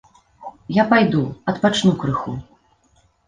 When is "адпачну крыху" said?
1.53-2.31